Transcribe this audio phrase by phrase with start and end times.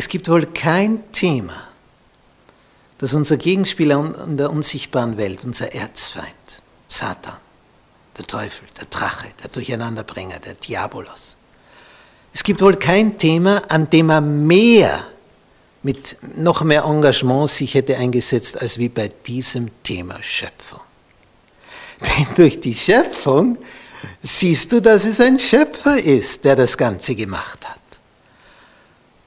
[0.00, 1.62] Es gibt wohl kein Thema,
[2.96, 7.36] das unser Gegenspieler in der unsichtbaren Welt, unser Erzfeind, Satan,
[8.16, 11.36] der Teufel, der Drache, der Durcheinanderbringer, der Diabolos.
[12.32, 15.04] Es gibt wohl kein Thema, an dem er mehr
[15.82, 20.80] mit noch mehr Engagement sich hätte eingesetzt als wie bei diesem Thema Schöpfung.
[22.00, 23.58] Denn durch die Schöpfung
[24.22, 27.79] siehst du, dass es ein Schöpfer ist, der das Ganze gemacht hat.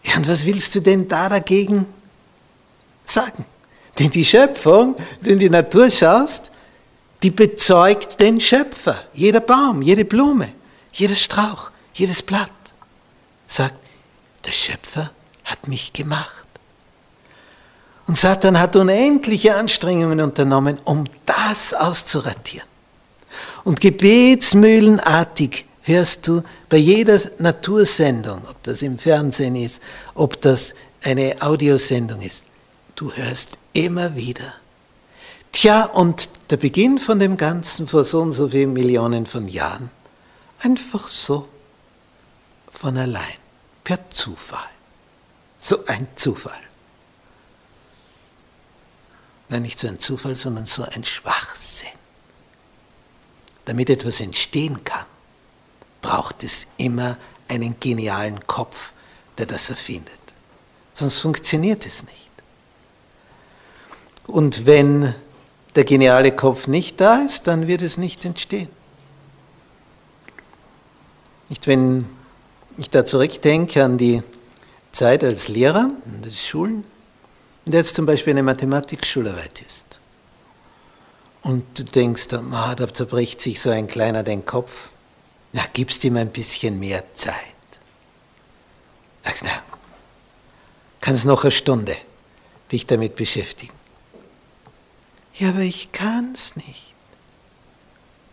[0.03, 1.85] Ja, und was willst du denn da dagegen
[3.03, 3.45] sagen?
[3.99, 6.51] Denn die Schöpfung, wenn du in die Natur schaust,
[7.21, 9.01] die bezeugt den Schöpfer.
[9.13, 10.49] Jeder Baum, jede Blume,
[10.91, 12.51] jeder Strauch, jedes Blatt
[13.47, 13.79] sagt,
[14.45, 15.11] der Schöpfer
[15.45, 16.45] hat mich gemacht.
[18.05, 22.67] Und Satan hat unendliche Anstrengungen unternommen, um das auszuradieren.
[23.63, 29.81] Und gebetsmühlenartig hörst du bei jeder Natursendung, ob das im Fernsehen ist,
[30.15, 32.45] ob das eine Audiosendung ist,
[32.95, 34.53] du hörst immer wieder.
[35.51, 39.91] Tja, und der Beginn von dem Ganzen vor so und so vielen Millionen von Jahren,
[40.59, 41.47] einfach so,
[42.71, 43.37] von allein,
[43.83, 44.69] per Zufall.
[45.59, 46.59] So ein Zufall.
[49.49, 51.89] Nein, nicht so ein Zufall, sondern so ein Schwachsinn.
[53.65, 55.05] Damit etwas entstehen kann,
[56.23, 57.17] braucht es immer
[57.49, 58.93] einen genialen Kopf,
[59.37, 60.13] der das erfindet.
[60.93, 62.29] Sonst funktioniert es nicht.
[64.25, 65.13] Und wenn
[65.75, 68.69] der geniale Kopf nicht da ist, dann wird es nicht entstehen.
[71.49, 72.05] Nicht, wenn
[72.77, 74.23] ich da zurückdenke an die
[74.93, 76.85] Zeit als Lehrer in den Schulen
[77.65, 79.99] und jetzt zum Beispiel eine Mathematik-Schularbeit ist
[81.41, 84.92] und du denkst, ah, da zerbricht sich so ein Kleiner den Kopf,
[85.53, 87.35] na, gibst ihm ein bisschen mehr Zeit.
[89.23, 89.63] Sagst, na,
[90.99, 91.95] kannst noch eine Stunde
[92.71, 93.73] dich damit beschäftigen.
[95.35, 96.93] Ja, aber ich kann's nicht.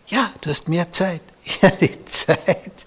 [0.07, 1.21] Ja, du hast mehr Zeit.
[1.61, 2.85] Ja, die Zeit.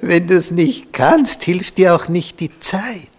[0.00, 3.10] Wenn du es nicht kannst, hilft dir auch nicht die Zeit.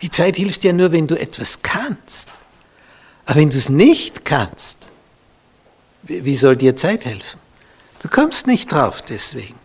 [0.00, 2.30] Die Zeit hilft dir nur, wenn du etwas kannst.
[3.24, 4.90] Aber wenn du es nicht kannst,
[6.02, 7.40] wie soll dir Zeit helfen?
[8.02, 9.56] Du kommst nicht drauf deswegen.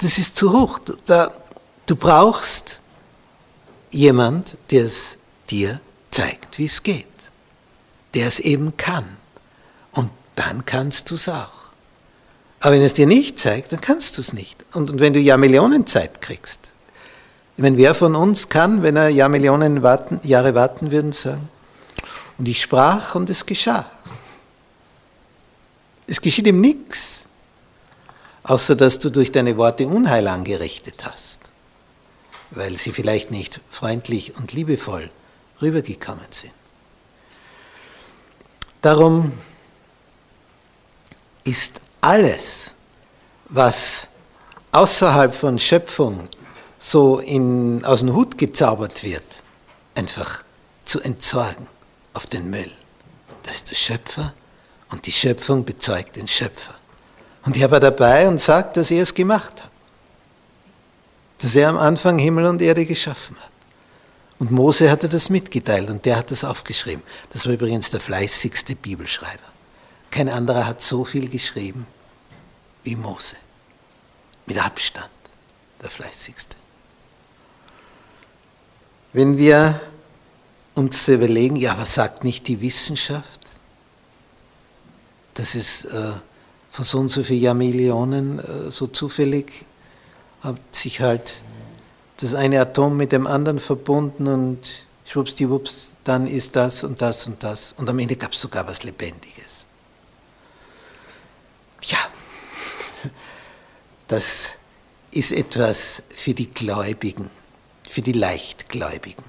[0.00, 0.78] Das ist zu hoch.
[1.86, 2.80] Du, brauchst
[3.90, 5.18] jemand, der es
[5.50, 5.80] dir
[6.10, 7.06] zeigt, wie es geht.
[8.14, 9.04] Der es eben kann.
[9.92, 11.64] Und dann kannst du es auch.
[12.60, 14.64] Aber wenn es dir nicht zeigt, dann kannst du es nicht.
[14.72, 16.72] Und, und wenn du ja Millionen Zeit kriegst,
[17.56, 21.48] ich meine, wer von uns kann, wenn er ja Millionen warten, Jahre warten würde, sagen,
[22.36, 23.86] und ich sprach und es geschah.
[26.14, 27.24] Es geschieht ihm nichts,
[28.44, 31.50] außer dass du durch deine Worte Unheil angerichtet hast,
[32.52, 35.10] weil sie vielleicht nicht freundlich und liebevoll
[35.60, 36.54] rübergekommen sind.
[38.80, 39.32] Darum
[41.42, 42.74] ist alles,
[43.46, 44.06] was
[44.70, 46.28] außerhalb von Schöpfung
[46.78, 49.42] so in, aus dem Hut gezaubert wird,
[49.96, 50.44] einfach
[50.84, 51.66] zu entsorgen
[52.12, 52.70] auf den Müll.
[53.42, 54.32] Da ist der Schöpfer
[54.94, 56.76] und die Schöpfung bezeugt den Schöpfer.
[57.44, 59.72] Und er war dabei und sagt, dass er es gemacht hat.
[61.38, 63.50] Dass er am Anfang Himmel und Erde geschaffen hat.
[64.38, 67.02] Und Mose hatte das mitgeteilt und der hat das aufgeschrieben.
[67.30, 69.42] Das war übrigens der fleißigste Bibelschreiber.
[70.12, 71.88] Kein anderer hat so viel geschrieben
[72.84, 73.34] wie Mose.
[74.46, 75.10] Mit Abstand
[75.82, 76.56] der fleißigste.
[79.12, 79.80] Wenn wir
[80.76, 83.43] uns überlegen, ja, was sagt nicht die Wissenschaft?
[85.34, 86.12] Dass es äh,
[86.68, 89.64] vor so und so vielen Jahrmillionen äh, so zufällig
[90.40, 91.42] hat sich halt
[92.18, 97.42] das eine Atom mit dem anderen verbunden und schwuppsdiwupps, dann ist das und das und
[97.42, 97.74] das.
[97.76, 99.66] Und am Ende gab es sogar was Lebendiges.
[101.82, 101.98] Ja,
[104.08, 104.56] das
[105.10, 107.30] ist etwas für die Gläubigen,
[107.88, 109.24] für die Leichtgläubigen.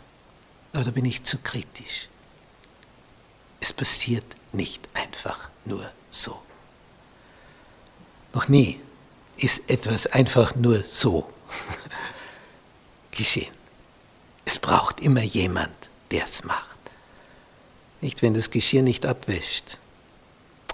[0.74, 2.10] Aber da bin ich zu kritisch.
[3.62, 4.26] Es passiert
[4.56, 6.42] nicht einfach nur so.
[8.34, 8.80] Noch nie
[9.38, 11.28] ist etwas einfach nur so
[13.12, 13.54] geschehen.
[14.46, 15.76] Es braucht immer jemand,
[16.12, 16.80] der es macht.
[18.02, 19.80] Nicht, wenn das Geschirr nicht abwäscht.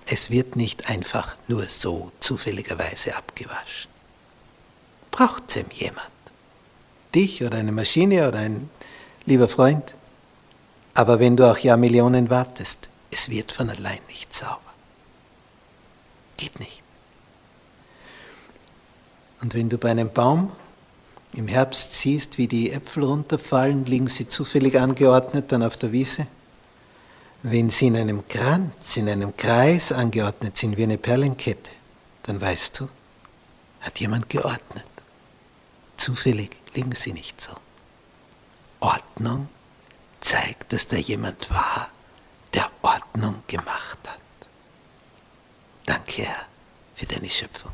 [0.05, 3.89] Es wird nicht einfach nur so zufälligerweise abgewaschen.
[5.11, 6.09] Braucht es ihm jemand.
[7.15, 8.69] Dich oder eine Maschine oder ein
[9.25, 9.93] lieber Freund.
[10.93, 14.73] Aber wenn du auch Jahrmillionen wartest, es wird von allein nicht sauber.
[16.37, 16.81] Geht nicht.
[19.41, 20.51] Und wenn du bei einem Baum
[21.33, 26.27] im Herbst siehst, wie die Äpfel runterfallen, liegen sie zufällig angeordnet dann auf der Wiese.
[27.43, 31.71] Wenn sie in einem Kranz, in einem Kreis angeordnet sind, wie eine Perlenkette,
[32.23, 32.89] dann weißt du,
[33.81, 34.85] hat jemand geordnet.
[35.97, 37.53] Zufällig liegen sie nicht so.
[38.79, 39.49] Ordnung
[40.19, 41.89] zeigt, dass da jemand war,
[42.53, 44.19] der Ordnung gemacht hat.
[45.85, 46.45] Danke, Herr,
[46.95, 47.71] für deine Schöpfung.